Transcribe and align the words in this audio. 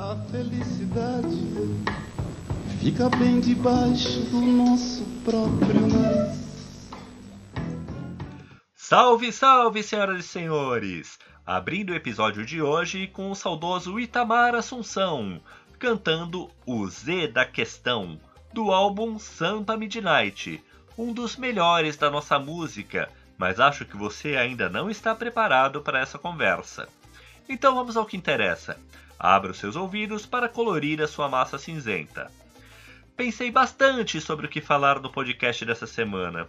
A 0.00 0.16
felicidade 0.30 1.28
fica 2.80 3.10
bem 3.10 3.38
debaixo 3.38 4.20
do 4.30 4.40
nosso 4.40 5.04
próprio 5.22 5.88
nariz. 5.88 6.40
Salve, 8.74 9.30
salve, 9.30 9.82
senhoras 9.82 10.24
e 10.24 10.26
senhores! 10.26 11.18
Abrindo 11.44 11.90
o 11.90 11.94
episódio 11.94 12.46
de 12.46 12.62
hoje 12.62 13.08
com 13.08 13.30
o 13.30 13.34
saudoso 13.34 14.00
Itamar 14.00 14.54
Assunção, 14.54 15.38
cantando 15.78 16.50
o 16.64 16.88
Z 16.88 17.28
da 17.28 17.44
Questão, 17.44 18.18
do 18.54 18.72
álbum 18.72 19.18
Sampa 19.18 19.76
Midnight, 19.76 20.64
um 20.96 21.12
dos 21.12 21.36
melhores 21.36 21.98
da 21.98 22.10
nossa 22.10 22.38
música, 22.38 23.10
mas 23.36 23.60
acho 23.60 23.84
que 23.84 23.98
você 23.98 24.38
ainda 24.38 24.70
não 24.70 24.88
está 24.88 25.14
preparado 25.14 25.82
para 25.82 26.00
essa 26.00 26.18
conversa. 26.18 26.88
Então 27.46 27.74
vamos 27.74 27.98
ao 27.98 28.06
que 28.06 28.16
interessa. 28.16 28.78
Abra 29.20 29.52
os 29.52 29.58
seus 29.58 29.76
ouvidos 29.76 30.24
para 30.24 30.48
colorir 30.48 31.02
a 31.02 31.06
sua 31.06 31.28
massa 31.28 31.58
cinzenta. 31.58 32.32
Pensei 33.16 33.50
bastante 33.50 34.20
sobre 34.20 34.46
o 34.46 34.48
que 34.48 34.60
falar 34.60 34.98
no 34.98 35.12
podcast 35.12 35.64
dessa 35.64 35.86
semana 35.86 36.48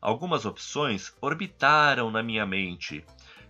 Algumas 0.00 0.46
opções 0.46 1.12
orbitaram 1.20 2.10
na 2.10 2.22
minha 2.22 2.46
mente. 2.46 3.04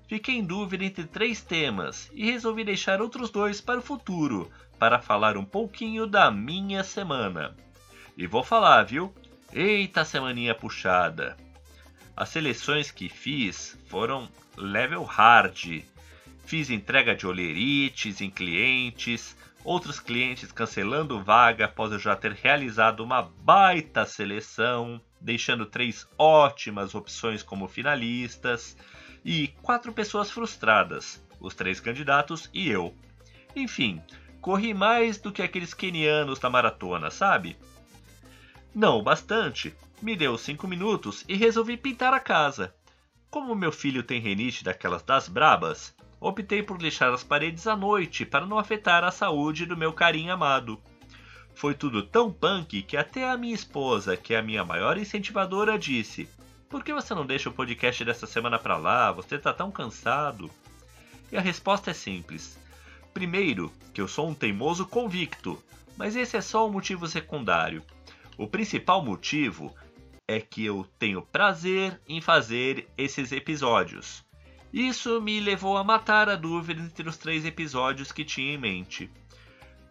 Fiquei 0.09 0.37
em 0.37 0.45
dúvida 0.45 0.85
entre 0.85 1.05
três 1.05 1.41
temas 1.41 2.11
e 2.13 2.25
resolvi 2.25 2.65
deixar 2.65 3.01
outros 3.01 3.31
dois 3.31 3.61
para 3.61 3.79
o 3.79 3.83
futuro, 3.83 4.51
para 4.77 5.01
falar 5.01 5.37
um 5.37 5.45
pouquinho 5.45 6.09
da 6.09 6.29
minha 6.31 6.83
semana. 6.83 7.55
E 8.17 8.27
vou 8.27 8.43
falar, 8.43 8.83
viu? 8.83 9.15
Eita 9.53 10.05
semaninha 10.05 10.55
puxada! 10.55 11.37
As 12.17 12.31
seleções 12.31 12.91
que 12.91 13.09
fiz 13.09 13.79
foram 13.87 14.29
level 14.57 15.05
hard. 15.05 15.85
Fiz 16.51 16.69
entrega 16.69 17.15
de 17.15 17.29
olerites 17.29 18.21
em 18.21 18.29
clientes, 18.29 19.37
outros 19.63 20.01
clientes 20.01 20.51
cancelando 20.51 21.23
vaga 21.23 21.67
após 21.67 21.93
eu 21.93 21.99
já 22.01 22.17
ter 22.17 22.33
realizado 22.33 23.05
uma 23.05 23.23
baita 23.23 24.05
seleção 24.05 25.01
deixando 25.21 25.65
três 25.65 26.09
ótimas 26.19 26.93
opções 26.93 27.41
como 27.41 27.69
finalistas 27.69 28.77
e 29.25 29.47
quatro 29.63 29.93
pessoas 29.93 30.29
frustradas, 30.29 31.25
os 31.39 31.55
três 31.55 31.79
candidatos 31.79 32.51
e 32.53 32.69
eu. 32.69 32.93
Enfim, 33.55 34.03
corri 34.41 34.75
mais 34.75 35.19
do 35.19 35.31
que 35.31 35.43
aqueles 35.43 35.73
kenianos 35.73 36.41
da 36.41 36.51
maratona, 36.51 37.13
sabe? 37.13 37.57
Não 38.75 39.05
bastante, 39.05 39.73
me 40.03 40.17
deu 40.17 40.37
cinco 40.37 40.67
minutos 40.67 41.25
e 41.29 41.37
resolvi 41.37 41.77
pintar 41.77 42.13
a 42.13 42.19
casa. 42.19 42.75
Como 43.31 43.55
meu 43.55 43.71
filho 43.71 44.03
tem 44.03 44.21
renite 44.21 44.65
daquelas 44.65 45.05
das 45.05 45.29
brabas, 45.29 45.95
optei 46.21 46.63
por 46.63 46.77
deixar 46.77 47.13
as 47.13 47.25
paredes 47.25 47.67
à 47.67 47.75
noite 47.75 48.27
para 48.27 48.47
não 48.47 48.59
afetar 48.59 49.03
a 49.03 49.11
saúde 49.11 49.65
do 49.65 49.77
meu 49.77 49.93
carinho 49.93 50.33
amado. 50.33 50.81
Foi 51.55 51.75
tudo 51.75 52.03
tão 52.03 52.31
punk 52.31 52.83
que 52.83 52.97
até 52.97 53.29
a 53.29 53.37
minha 53.37 53.55
esposa, 53.55 54.17
que 54.17 54.35
é 54.35 54.39
a 54.39 54.43
minha 54.43 54.65
maior 54.65 54.99
incentivadora, 54.99 55.79
disse: 55.79 56.29
Por 56.69 56.85
que 56.85 56.93
você 56.93 57.15
não 57.15 57.27
deixa 57.27 57.49
o 57.49 57.53
podcast 57.53 58.05
dessa 58.05 58.27
semana 58.27 58.59
pra 58.59 58.77
lá? 58.77 59.11
Você 59.13 59.39
tá 59.39 59.53
tão 59.53 59.71
cansado. 59.71 60.51
E 61.33 61.37
a 61.37 61.41
resposta 61.41 61.91
é 61.91 61.95
simples. 61.95 62.59
Primeiro, 63.15 63.73
que 63.93 64.01
eu 64.01 64.09
sou 64.09 64.29
um 64.29 64.35
teimoso 64.35 64.87
convicto, 64.87 65.63
mas 65.97 66.17
esse 66.17 66.37
é 66.37 66.41
só 66.41 66.67
um 66.67 66.73
motivo 66.73 67.07
secundário. 67.07 67.83
O 68.39 68.47
principal 68.47 69.05
motivo 69.05 69.75
é 70.27 70.41
que 70.41 70.65
eu 70.65 70.87
tenho 70.99 71.23
prazer 71.23 72.01
em 72.09 72.21
fazer 72.21 72.89
esses 72.97 73.33
episódios. 73.33 74.25
Isso 74.73 75.21
me 75.21 75.41
levou 75.41 75.77
a 75.77 75.85
matar 75.85 76.29
a 76.29 76.37
dúvida 76.37 76.81
entre 76.81 77.09
os 77.09 77.17
três 77.17 77.45
episódios 77.45 78.13
que 78.13 78.25
tinha 78.25 78.55
em 78.55 78.59
mente 78.59 79.11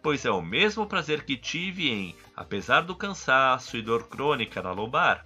pois 0.02 0.24
é 0.24 0.30
o 0.30 0.42
mesmo 0.42 0.86
prazer 0.86 1.24
que 1.24 1.36
tive 1.36 1.90
em, 1.90 2.14
apesar 2.34 2.82
do 2.82 2.94
cansaço 2.94 3.76
e 3.76 3.82
dor 3.82 4.08
crônica 4.08 4.62
na 4.62 4.72
lombar, 4.72 5.24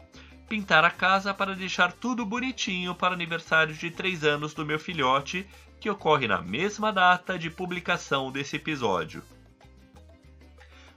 pintar 0.48 0.84
a 0.84 0.91
casa 0.91 1.33
para 1.33 1.55
deixar 1.55 1.92
tudo 1.92 2.27
bonitinho 2.27 2.95
para 2.95 3.12
o 3.12 3.14
aniversário 3.14 3.74
de 3.74 3.90
3 3.90 4.24
anos 4.24 4.52
do 4.52 4.67
meu 4.67 4.78
filhote, 4.78 5.46
que 5.80 5.90
ocorre 5.90 6.27
na 6.27 6.40
mesma 6.40 6.92
data 6.92 7.39
de 7.39 7.51
publicação 7.51 8.30
desse 8.30 8.57
episódio. 8.57 9.23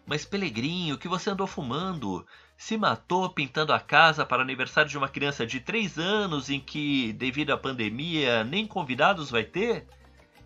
Mas 0.06 0.26
Pelegrinho, 0.26 0.96
o 0.96 0.98
que 0.98 1.08
você 1.08 1.30
andou 1.30 1.48
fumando? 1.48 2.26
Se 2.57 2.75
matou 2.75 3.29
pintando 3.29 3.72
a 3.72 3.79
casa 3.79 4.25
para 4.25 4.41
aniversário 4.41 4.90
de 4.90 4.97
uma 4.97 5.07
criança 5.07 5.45
de 5.45 5.59
3 5.59 6.00
anos 6.00 6.50
em 6.50 6.59
que, 6.59 7.13
devido 7.13 7.51
à 7.51 7.57
pandemia, 7.57 8.44
nem 8.44 8.66
convidados 8.66 9.29
vai 9.29 9.44
ter? 9.44 9.88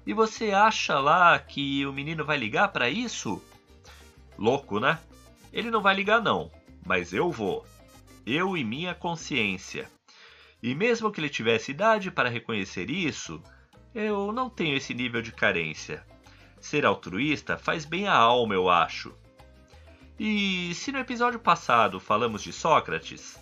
E 0.05 0.13
você 0.13 0.51
acha 0.51 0.99
lá 0.99 1.39
que 1.39 1.85
o 1.85 1.93
menino 1.93 2.25
vai 2.25 2.37
ligar 2.37 2.67
para 2.67 2.89
isso? 2.89 3.41
Louco, 4.37 4.79
né? 4.79 4.99
Ele 5.53 5.71
não 5.71 5.81
vai 5.81 5.95
ligar 5.95 6.21
não, 6.21 6.51
mas 6.85 7.13
eu 7.13 7.31
vou. 7.31 7.65
Eu 8.25 8.57
e 8.57 8.63
minha 8.63 8.93
consciência. 8.93 9.89
E 10.61 10.75
mesmo 10.75 11.11
que 11.11 11.19
ele 11.21 11.29
tivesse 11.29 11.71
idade 11.71 12.11
para 12.11 12.29
reconhecer 12.29 12.89
isso, 12.89 13.41
eu 13.95 14.31
não 14.33 14.49
tenho 14.49 14.75
esse 14.75 14.93
nível 14.93 15.21
de 15.21 15.31
carência. 15.31 16.05
Ser 16.59 16.85
altruísta 16.85 17.57
faz 17.57 17.85
bem 17.85 18.07
à 18.07 18.15
alma, 18.15 18.53
eu 18.53 18.69
acho. 18.69 19.15
E 20.23 20.75
se 20.75 20.91
no 20.91 20.99
episódio 20.99 21.39
passado 21.39 21.99
falamos 21.99 22.43
de 22.43 22.53
Sócrates, 22.53 23.39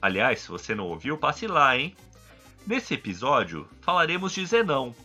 aliás, 0.00 0.40
se 0.40 0.48
você 0.48 0.74
não 0.74 0.86
ouviu, 0.86 1.18
passe 1.18 1.46
lá, 1.46 1.76
hein? 1.76 1.94
Nesse 2.66 2.94
episódio 2.94 3.68
falaremos 3.82 4.32
de 4.32 4.46
Zenão, 4.46 4.96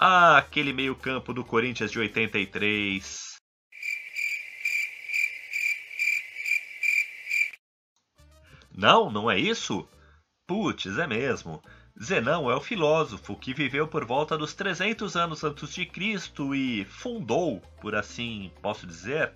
ah, 0.00 0.36
aquele 0.36 0.72
meio-campo 0.72 1.32
do 1.32 1.44
Corinthians 1.44 1.92
de 1.92 2.00
83. 2.00 3.36
Não, 8.76 9.12
não 9.12 9.30
é 9.30 9.38
isso? 9.38 9.88
Putz, 10.44 10.98
é 10.98 11.06
mesmo. 11.06 11.62
Zenão 12.02 12.50
é 12.50 12.56
o 12.56 12.60
filósofo 12.60 13.36
que 13.36 13.54
viveu 13.54 13.86
por 13.86 14.04
volta 14.04 14.36
dos 14.36 14.54
300 14.54 15.14
anos 15.14 15.44
antes 15.44 15.72
de 15.72 15.86
Cristo 15.86 16.52
e 16.52 16.84
fundou, 16.84 17.60
por 17.80 17.94
assim 17.94 18.50
posso 18.60 18.88
dizer, 18.88 19.32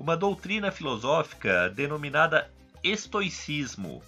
uma 0.00 0.16
doutrina 0.16 0.72
filosófica 0.72 1.68
denominada 1.70 2.50
estoicismo. 2.82 4.02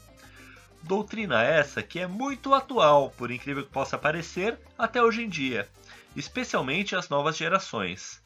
Doutrina 0.83 1.43
essa 1.43 1.83
que 1.83 2.01
é 2.01 2.07
muito 2.07 2.53
atual, 2.53 3.11
por 3.11 3.31
incrível 3.31 3.63
que 3.63 3.71
possa 3.71 3.97
parecer, 3.97 4.59
até 4.77 5.01
hoje 5.01 5.23
em 5.23 5.29
dia 5.29 5.69
especialmente 6.17 6.95
as 6.95 7.09
novas 7.09 7.37
gerações. 7.37 8.23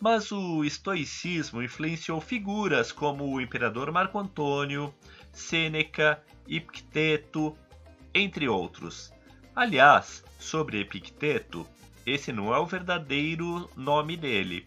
Mas 0.00 0.32
o 0.32 0.64
estoicismo 0.64 1.62
influenciou 1.62 2.20
figuras 2.20 2.90
como 2.90 3.24
o 3.24 3.40
imperador 3.40 3.92
Marco 3.92 4.18
Antônio, 4.18 4.94
Sêneca, 5.32 6.22
Epicteto, 6.48 7.56
entre 8.14 8.48
outros. 8.48 9.12
Aliás, 9.54 10.24
sobre 10.38 10.80
Epicteto, 10.80 11.66
esse 12.06 12.32
não 12.32 12.54
é 12.54 12.58
o 12.58 12.66
verdadeiro 12.66 13.68
nome 13.76 14.16
dele. 14.16 14.66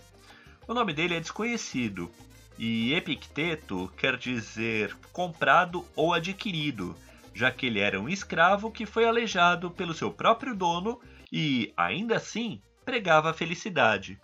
O 0.68 0.74
nome 0.74 0.94
dele 0.94 1.16
é 1.16 1.20
desconhecido, 1.20 2.10
e 2.58 2.94
Epicteto 2.94 3.92
quer 3.98 4.16
dizer 4.16 4.96
comprado 5.12 5.86
ou 5.96 6.14
adquirido, 6.14 6.96
já 7.34 7.52
que 7.52 7.66
ele 7.66 7.80
era 7.80 8.00
um 8.00 8.08
escravo 8.08 8.72
que 8.72 8.86
foi 8.86 9.06
aleijado 9.06 9.72
pelo 9.72 9.94
seu 9.94 10.12
próprio 10.12 10.56
dono 10.56 11.02
e, 11.32 11.74
ainda 11.76 12.16
assim, 12.16 12.62
pregava 12.86 13.32
a 13.32 13.34
felicidade. 13.34 14.20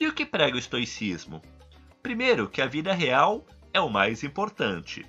E 0.00 0.08
o 0.08 0.12
que 0.12 0.26
prega 0.26 0.56
o 0.56 0.58
estoicismo? 0.58 1.42
Primeiro, 2.02 2.48
que 2.48 2.60
a 2.60 2.66
vida 2.66 2.92
real 2.92 3.46
é 3.72 3.80
o 3.80 3.88
mais 3.88 4.24
importante. 4.24 5.06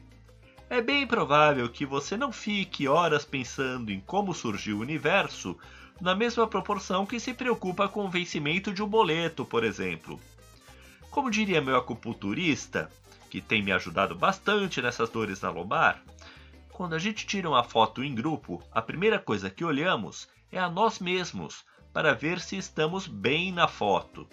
É 0.69 0.81
bem 0.81 1.07
provável 1.07 1.67
que 1.69 1.85
você 1.85 2.15
não 2.15 2.31
fique 2.31 2.87
horas 2.87 3.25
pensando 3.25 3.91
em 3.91 3.99
como 3.99 4.33
surgiu 4.33 4.77
o 4.77 4.81
universo 4.81 5.57
na 5.99 6.13
mesma 6.13 6.47
proporção 6.47 7.05
que 7.05 7.19
se 7.19 7.33
preocupa 7.33 7.87
com 7.87 8.05
o 8.05 8.09
vencimento 8.09 8.73
de 8.73 8.83
um 8.83 8.87
boleto, 8.87 9.45
por 9.45 9.63
exemplo. 9.63 10.19
Como 11.13 11.29
diria 11.29 11.61
meu 11.61 11.75
acupunturista, 11.75 12.89
que 13.29 13.39
tem 13.39 13.61
me 13.61 13.71
ajudado 13.71 14.15
bastante 14.15 14.81
nessas 14.81 15.11
dores 15.11 15.39
na 15.41 15.51
lombar, 15.51 16.01
quando 16.71 16.95
a 16.95 16.99
gente 16.99 17.27
tira 17.27 17.47
uma 17.47 17.63
foto 17.63 18.03
em 18.03 18.15
grupo, 18.15 18.63
a 18.71 18.81
primeira 18.81 19.19
coisa 19.19 19.47
que 19.47 19.63
olhamos 19.63 20.27
é 20.51 20.57
a 20.57 20.67
nós 20.67 20.97
mesmos, 20.97 21.63
para 21.93 22.15
ver 22.15 22.39
se 22.39 22.57
estamos 22.57 23.05
bem 23.05 23.51
na 23.51 23.67
foto. 23.67 24.27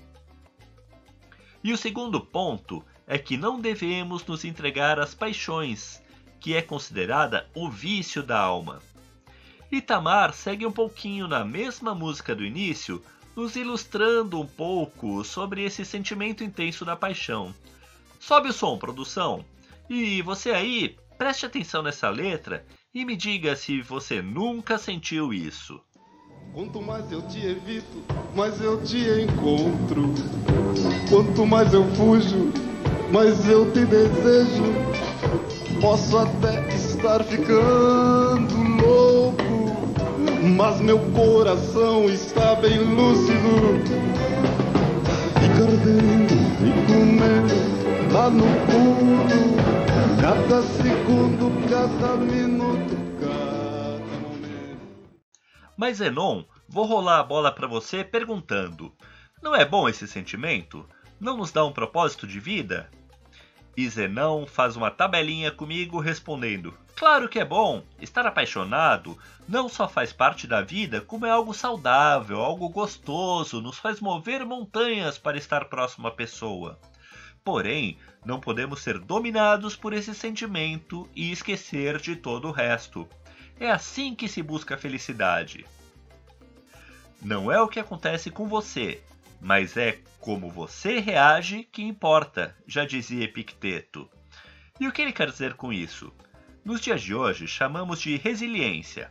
E 1.62 1.70
o 1.70 1.76
segundo 1.76 2.18
ponto 2.18 2.82
é 3.06 3.18
que 3.18 3.36
não 3.36 3.60
devemos 3.60 4.24
nos 4.24 4.42
entregar 4.42 4.98
às 4.98 5.14
paixões, 5.14 6.02
que 6.40 6.56
é 6.56 6.62
considerada 6.62 7.46
o 7.54 7.68
vício 7.68 8.22
da 8.22 8.40
alma. 8.40 8.80
Itamar 9.70 10.32
segue 10.32 10.64
um 10.64 10.72
pouquinho 10.72 11.28
na 11.28 11.44
mesma 11.44 11.94
música 11.94 12.34
do 12.34 12.42
início, 12.42 13.04
nos 13.36 13.56
ilustrando 13.56 14.40
um 14.40 14.46
pouco 14.46 15.24
sobre 15.24 15.64
esse 15.64 15.84
sentimento 15.84 16.44
intenso 16.44 16.84
da 16.84 16.96
paixão. 16.96 17.54
Sobe 18.18 18.48
o 18.50 18.52
som, 18.52 18.76
produção. 18.76 19.44
E 19.88 20.22
você 20.22 20.50
aí, 20.50 20.96
preste 21.16 21.46
atenção 21.46 21.82
nessa 21.82 22.08
letra 22.08 22.64
e 22.94 23.04
me 23.04 23.16
diga 23.16 23.56
se 23.56 23.80
você 23.82 24.20
nunca 24.20 24.78
sentiu 24.78 25.32
isso. 25.32 25.80
Quanto 26.52 26.82
mais 26.82 27.10
eu 27.12 27.22
te 27.22 27.38
evito, 27.38 28.02
mais 28.34 28.60
eu 28.60 28.82
te 28.82 28.98
encontro. 29.22 30.12
Quanto 31.08 31.46
mais 31.46 31.72
eu 31.72 31.84
fujo, 31.94 32.52
mais 33.12 33.48
eu 33.48 33.72
te 33.72 33.84
desejo. 33.84 34.64
Posso 35.80 36.18
até 36.18 36.68
estar 36.74 37.24
ficando 37.24 38.54
louco, 38.82 39.42
mas 40.42 40.80
meu 40.80 40.98
coração 41.12 42.04
está 42.06 42.54
bem 42.54 42.78
lúcido. 42.78 43.80
Fica 45.38 45.64
ardendo 45.64 46.34
e 46.64 46.72
comendo 46.86 48.12
lá 48.12 48.30
no 48.30 48.44
fundo, 48.66 49.56
cada 50.20 50.62
segundo, 50.62 51.68
cada 51.68 52.16
minuto, 52.16 52.96
cada 53.20 53.98
momento. 54.20 54.80
Mas 55.76 55.98
Zenon, 55.98 56.44
vou 56.68 56.86
rolar 56.86 57.20
a 57.20 57.24
bola 57.24 57.52
para 57.52 57.68
você 57.68 58.02
perguntando: 58.02 58.92
não 59.42 59.54
é 59.54 59.64
bom 59.64 59.88
esse 59.88 60.08
sentimento? 60.08 60.86
Não 61.20 61.36
nos 61.36 61.52
dá 61.52 61.64
um 61.64 61.72
propósito 61.72 62.26
de 62.26 62.40
vida? 62.40 62.90
E 63.76 63.88
Zenão 63.88 64.46
faz 64.46 64.76
uma 64.76 64.90
tabelinha 64.90 65.50
comigo 65.50 66.00
respondendo: 66.00 66.74
Claro 66.96 67.28
que 67.28 67.38
é 67.38 67.44
bom! 67.44 67.82
Estar 68.00 68.26
apaixonado 68.26 69.16
não 69.48 69.68
só 69.68 69.88
faz 69.88 70.12
parte 70.12 70.46
da 70.46 70.60
vida, 70.60 71.00
como 71.00 71.24
é 71.24 71.30
algo 71.30 71.54
saudável, 71.54 72.40
algo 72.40 72.68
gostoso, 72.68 73.60
nos 73.60 73.78
faz 73.78 74.00
mover 74.00 74.44
montanhas 74.44 75.16
para 75.16 75.38
estar 75.38 75.64
próximo 75.66 76.08
à 76.08 76.10
pessoa. 76.10 76.78
Porém, 77.42 77.96
não 78.24 78.38
podemos 78.38 78.82
ser 78.82 78.98
dominados 78.98 79.74
por 79.74 79.92
esse 79.92 80.14
sentimento 80.14 81.08
e 81.14 81.32
esquecer 81.32 81.98
de 81.98 82.16
todo 82.16 82.48
o 82.48 82.52
resto. 82.52 83.08
É 83.58 83.70
assim 83.70 84.14
que 84.14 84.28
se 84.28 84.42
busca 84.42 84.74
a 84.74 84.78
felicidade. 84.78 85.64
Não 87.22 87.50
é 87.50 87.60
o 87.60 87.68
que 87.68 87.80
acontece 87.80 88.30
com 88.30 88.46
você, 88.46 89.02
mas 89.40 89.76
é 89.76 89.98
como 90.20 90.50
você 90.50 90.98
reage 90.98 91.64
que 91.64 91.82
importa, 91.82 92.56
já 92.66 92.84
dizia 92.84 93.24
Epicteto. 93.24 94.08
E 94.78 94.86
o 94.86 94.92
que 94.92 95.02
ele 95.02 95.12
quer 95.12 95.30
dizer 95.30 95.54
com 95.54 95.72
isso? 95.72 96.12
Nos 96.64 96.80
dias 96.80 97.02
de 97.02 97.14
hoje 97.14 97.46
chamamos 97.46 98.00
de 98.00 98.16
resiliência, 98.16 99.10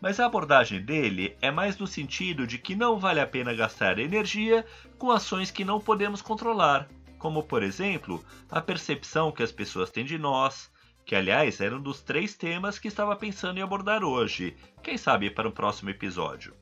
mas 0.00 0.20
a 0.20 0.26
abordagem 0.26 0.82
dele 0.82 1.36
é 1.40 1.50
mais 1.50 1.78
no 1.78 1.86
sentido 1.86 2.46
de 2.46 2.58
que 2.58 2.74
não 2.74 2.98
vale 2.98 3.20
a 3.20 3.26
pena 3.26 3.54
gastar 3.54 3.98
energia 3.98 4.66
com 4.98 5.10
ações 5.10 5.50
que 5.50 5.64
não 5.64 5.80
podemos 5.80 6.20
controlar, 6.20 6.88
como 7.18 7.42
por 7.42 7.62
exemplo 7.62 8.22
a 8.50 8.60
percepção 8.60 9.32
que 9.32 9.42
as 9.42 9.52
pessoas 9.52 9.90
têm 9.90 10.04
de 10.04 10.18
nós, 10.18 10.70
que 11.06 11.14
aliás 11.14 11.60
era 11.60 11.76
um 11.76 11.80
dos 11.80 12.02
três 12.02 12.34
temas 12.34 12.78
que 12.78 12.88
estava 12.88 13.16
pensando 13.16 13.58
em 13.58 13.62
abordar 13.62 14.04
hoje, 14.04 14.54
quem 14.82 14.98
sabe 14.98 15.30
para 15.30 15.48
um 15.48 15.52
próximo 15.52 15.88
episódio 15.88 16.54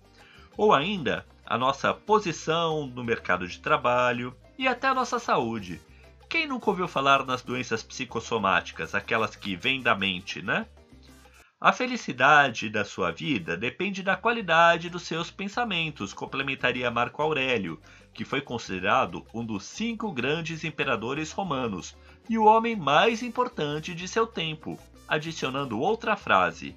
ou 0.61 0.75
ainda 0.75 1.25
a 1.50 1.58
nossa 1.58 1.93
posição 1.93 2.87
no 2.87 3.02
mercado 3.02 3.49
de 3.49 3.58
trabalho 3.58 4.32
e 4.56 4.69
até 4.69 4.87
a 4.87 4.94
nossa 4.94 5.19
saúde. 5.19 5.81
Quem 6.29 6.47
nunca 6.47 6.70
ouviu 6.70 6.87
falar 6.87 7.26
nas 7.26 7.43
doenças 7.43 7.82
psicossomáticas, 7.82 8.94
aquelas 8.94 9.35
que 9.35 9.56
vêm 9.56 9.82
da 9.82 9.97
mente, 9.97 10.41
né? 10.41 10.64
A 11.61 11.73
felicidade 11.73 12.70
da 12.70 12.85
sua 12.85 13.11
vida 13.11 13.56
depende 13.56 14.00
da 14.00 14.17
qualidade 14.17 14.88
dos 14.88 15.02
seus 15.02 15.29
pensamentos, 15.29 16.12
complementaria 16.12 16.88
Marco 16.88 17.20
Aurélio, 17.20 17.81
que 18.14 18.25
foi 18.25 18.41
considerado 18.41 19.26
um 19.35 19.44
dos 19.44 19.64
cinco 19.64 20.12
grandes 20.12 20.62
imperadores 20.62 21.32
romanos 21.32 21.97
e 22.29 22.38
o 22.38 22.44
homem 22.44 22.76
mais 22.76 23.25
importante 23.25 23.93
de 23.93 24.06
seu 24.06 24.25
tempo, 24.25 24.79
adicionando 25.08 25.81
outra 25.81 26.14
frase: 26.14 26.76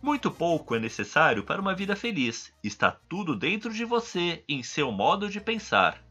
muito 0.00 0.30
pouco 0.30 0.74
é 0.74 0.78
necessário 0.78 1.42
para 1.42 1.60
uma 1.60 1.74
vida 1.74 1.96
feliz. 1.96 2.52
Está 2.62 2.90
tudo 3.08 3.34
dentro 3.34 3.72
de 3.72 3.84
você, 3.84 4.44
em 4.48 4.62
seu 4.62 4.92
modo 4.92 5.28
de 5.28 5.40
pensar. 5.40 6.02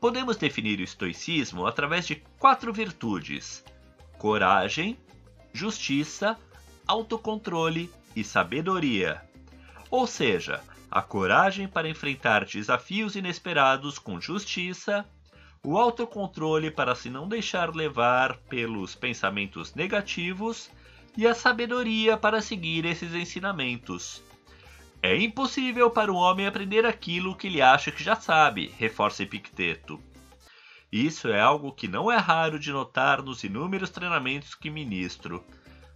Podemos 0.00 0.36
definir 0.36 0.78
o 0.80 0.82
estoicismo 0.82 1.66
através 1.66 2.06
de 2.06 2.16
quatro 2.38 2.72
virtudes: 2.72 3.64
coragem, 4.18 4.98
justiça, 5.52 6.38
autocontrole 6.86 7.90
e 8.14 8.22
sabedoria. 8.24 9.22
Ou 9.90 10.06
seja, 10.06 10.60
a 10.90 11.00
coragem 11.00 11.66
para 11.66 11.88
enfrentar 11.88 12.44
desafios 12.44 13.16
inesperados 13.16 13.98
com 13.98 14.20
justiça, 14.20 15.06
o 15.64 15.78
autocontrole 15.78 16.70
para 16.70 16.94
se 16.94 17.08
não 17.08 17.28
deixar 17.28 17.74
levar 17.74 18.36
pelos 18.48 18.94
pensamentos 18.94 19.74
negativos 19.74 20.70
e 21.16 21.26
a 21.26 21.34
sabedoria 21.34 22.16
para 22.16 22.40
seguir 22.40 22.84
esses 22.84 23.14
ensinamentos. 23.14 24.22
É 25.02 25.16
impossível 25.16 25.90
para 25.90 26.12
um 26.12 26.16
homem 26.16 26.46
aprender 26.46 26.86
aquilo 26.86 27.34
que 27.34 27.48
ele 27.48 27.60
acha 27.60 27.90
que 27.90 28.04
já 28.04 28.14
sabe, 28.14 28.72
reforça 28.78 29.22
Epicteto. 29.22 30.00
Isso 30.92 31.28
é 31.28 31.40
algo 31.40 31.72
que 31.72 31.88
não 31.88 32.12
é 32.12 32.16
raro 32.16 32.58
de 32.58 32.70
notar 32.70 33.22
nos 33.22 33.42
inúmeros 33.42 33.90
treinamentos 33.90 34.54
que 34.54 34.70
ministro. 34.70 35.44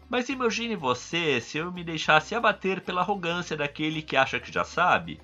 Mas 0.09 0.29
imagine 0.29 0.75
você 0.75 1.41
se 1.41 1.59
eu 1.59 1.71
me 1.71 1.85
deixasse 1.85 2.35
abater 2.35 2.81
pela 2.81 3.03
arrogância 3.03 3.57
daquele 3.57 4.03
que 4.03 4.17
acha 4.17 4.41
que 4.41 4.51
já 4.53 4.65
sabe. 4.65 5.21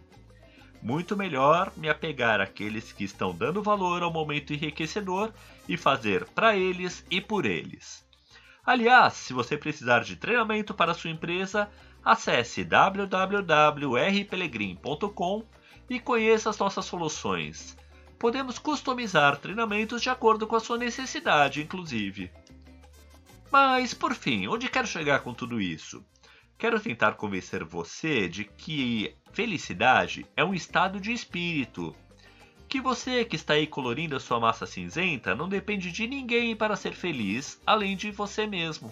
Muito 0.82 1.16
melhor 1.16 1.72
me 1.76 1.88
apegar 1.88 2.40
àqueles 2.40 2.92
que 2.92 3.04
estão 3.04 3.34
dando 3.34 3.62
valor 3.62 4.02
ao 4.02 4.12
momento 4.12 4.52
enriquecedor 4.52 5.32
e 5.68 5.76
fazer 5.76 6.24
para 6.26 6.56
eles 6.56 7.04
e 7.10 7.20
por 7.20 7.46
eles. 7.46 8.04
Aliás, 8.64 9.14
se 9.14 9.32
você 9.32 9.56
precisar 9.56 10.04
de 10.04 10.14
treinamento 10.14 10.72
para 10.72 10.94
sua 10.94 11.10
empresa, 11.10 11.68
acesse 12.04 12.62
www.rpelegrim.com 12.62 15.44
e 15.90 15.98
conheça 15.98 16.48
as 16.48 16.58
nossas 16.58 16.84
soluções. 16.84 17.76
Podemos 18.18 18.60
customizar 18.60 19.38
treinamentos 19.38 20.00
de 20.00 20.08
acordo 20.08 20.46
com 20.46 20.54
a 20.54 20.60
sua 20.60 20.78
necessidade, 20.78 21.60
inclusive. 21.60 22.30
Mas, 23.50 23.92
por 23.92 24.14
fim, 24.14 24.46
onde 24.46 24.68
quero 24.68 24.86
chegar 24.86 25.18
com 25.20 25.34
tudo 25.34 25.60
isso? 25.60 26.06
Quero 26.56 26.78
tentar 26.78 27.14
convencer 27.14 27.64
você 27.64 28.28
de 28.28 28.44
que 28.44 29.16
felicidade 29.32 30.24
é 30.36 30.44
um 30.44 30.54
estado 30.54 31.00
de 31.00 31.12
espírito 31.12 31.92
que 32.72 32.80
você 32.80 33.22
que 33.22 33.36
está 33.36 33.52
aí 33.52 33.66
colorindo 33.66 34.16
a 34.16 34.20
sua 34.20 34.40
massa 34.40 34.64
cinzenta 34.64 35.34
não 35.34 35.46
depende 35.46 35.92
de 35.92 36.06
ninguém 36.06 36.56
para 36.56 36.74
ser 36.74 36.94
feliz, 36.94 37.60
além 37.66 37.94
de 37.94 38.10
você 38.10 38.46
mesmo. 38.46 38.90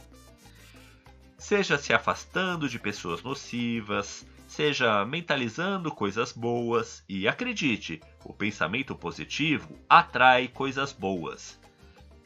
Seja 1.38 1.78
se 1.78 1.90
afastando 1.94 2.68
de 2.68 2.78
pessoas 2.78 3.22
nocivas, 3.22 4.26
seja 4.46 5.02
mentalizando 5.06 5.90
coisas 5.90 6.30
boas 6.30 7.02
e 7.08 7.26
acredite, 7.26 8.02
o 8.22 8.34
pensamento 8.34 8.94
positivo 8.94 9.78
atrai 9.88 10.46
coisas 10.46 10.92
boas. 10.92 11.58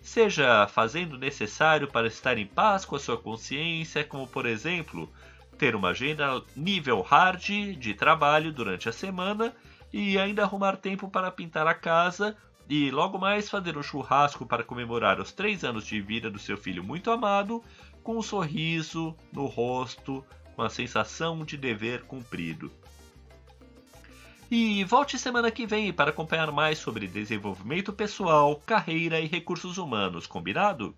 Seja 0.03 0.67
fazendo 0.67 1.13
o 1.13 1.19
necessário 1.19 1.87
para 1.87 2.09
estar 2.09 2.37
em 2.37 2.47
paz 2.47 2.85
com 2.85 2.97
a 2.97 2.99
sua 2.99 3.17
consciência, 3.17 4.03
como 4.03 4.27
por 4.27 4.45
exemplo, 4.45 5.09
ter 5.57 5.77
uma 5.77 5.91
agenda 5.91 6.43
nível 6.57 7.01
hard 7.01 7.77
de 7.79 7.95
trabalho 7.95 8.53
durante 8.53 8.89
a 8.89 8.93
semana 8.93 9.55
e 9.97 10.19
ainda 10.19 10.43
arrumar 10.43 10.77
tempo 10.77 11.09
para 11.09 11.31
pintar 11.31 11.69
a 11.69 11.73
casa 11.73 12.37
e 12.69 12.91
logo 12.91 13.17
mais 13.17 13.49
fazer 13.49 13.79
um 13.79 13.83
churrasco 13.83 14.45
para 14.45 14.65
comemorar 14.65 15.21
os 15.21 15.31
três 15.31 15.63
anos 15.63 15.87
de 15.87 16.01
vida 16.01 16.29
do 16.29 16.39
seu 16.41 16.57
filho 16.57 16.83
muito 16.83 17.13
amado, 17.13 17.63
com 18.03 18.19
um 18.19 18.23
sorriso 18.23 19.15
no 19.33 19.47
rosto, 19.47 20.25
com 20.57 20.63
a 20.63 20.69
sensação 20.69 21.45
de 21.45 21.57
dever 21.57 22.03
cumprido. 22.07 22.73
E 24.51 24.83
volte 24.83 25.17
semana 25.17 25.49
que 25.49 25.65
vem 25.65 25.93
para 25.93 26.11
acompanhar 26.11 26.51
mais 26.51 26.79
sobre 26.79 27.07
desenvolvimento 27.07 27.93
pessoal, 27.93 28.61
carreira 28.67 29.21
e 29.21 29.29
recursos 29.29 29.79
humanos, 29.79 30.27
combinado? 30.27 30.93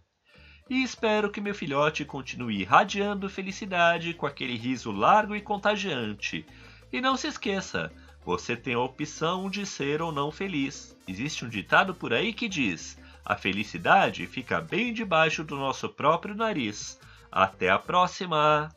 E 0.70 0.82
espero 0.82 1.30
que 1.30 1.42
meu 1.42 1.54
filhote 1.54 2.02
continue 2.06 2.62
irradiando 2.62 3.28
felicidade 3.28 4.14
com 4.14 4.24
aquele 4.24 4.56
riso 4.56 4.90
largo 4.90 5.36
e 5.36 5.42
contagiante. 5.42 6.46
E 6.90 6.98
não 6.98 7.14
se 7.14 7.26
esqueça, 7.26 7.92
você 8.26 8.56
tem 8.56 8.74
a 8.74 8.80
opção 8.80 9.48
de 9.48 9.64
ser 9.64 10.02
ou 10.02 10.10
não 10.10 10.32
feliz. 10.32 10.96
Existe 11.06 11.44
um 11.44 11.48
ditado 11.48 11.94
por 11.94 12.12
aí 12.12 12.32
que 12.32 12.48
diz: 12.48 12.98
a 13.24 13.36
felicidade 13.36 14.26
fica 14.26 14.60
bem 14.60 14.92
debaixo 14.92 15.44
do 15.44 15.54
nosso 15.54 15.88
próprio 15.88 16.34
nariz. 16.34 16.98
Até 17.30 17.70
a 17.70 17.78
próxima! 17.78 18.68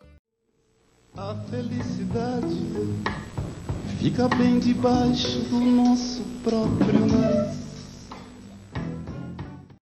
A 1.17 1.33
felicidade 1.49 2.55
fica 3.97 4.27
bem 4.29 4.59
debaixo 4.59 5.39
do 5.49 5.59
nosso 5.59 6.23
próprio 6.43 7.07
nariz. 7.07 7.68